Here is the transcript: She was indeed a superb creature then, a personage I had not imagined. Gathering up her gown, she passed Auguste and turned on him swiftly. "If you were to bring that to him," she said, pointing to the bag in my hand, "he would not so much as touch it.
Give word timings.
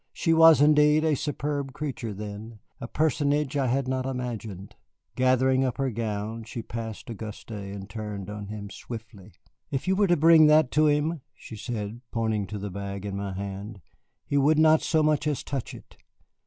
She 0.13 0.33
was 0.33 0.61
indeed 0.61 1.03
a 1.03 1.13
superb 1.13 1.73
creature 1.73 2.11
then, 2.11 2.57
a 2.79 2.87
personage 2.87 3.55
I 3.55 3.67
had 3.67 3.87
not 3.87 4.07
imagined. 4.07 4.73
Gathering 5.15 5.63
up 5.63 5.77
her 5.77 5.91
gown, 5.91 6.43
she 6.43 6.63
passed 6.63 7.07
Auguste 7.11 7.51
and 7.51 7.87
turned 7.87 8.27
on 8.27 8.47
him 8.47 8.71
swiftly. 8.71 9.33
"If 9.69 9.87
you 9.87 9.95
were 9.95 10.07
to 10.07 10.17
bring 10.17 10.47
that 10.47 10.71
to 10.71 10.87
him," 10.87 11.21
she 11.35 11.55
said, 11.55 12.01
pointing 12.09 12.47
to 12.47 12.57
the 12.57 12.71
bag 12.71 13.05
in 13.05 13.15
my 13.15 13.33
hand, 13.33 13.79
"he 14.25 14.37
would 14.37 14.57
not 14.57 14.81
so 14.81 15.03
much 15.03 15.27
as 15.27 15.43
touch 15.43 15.71
it. 15.75 15.97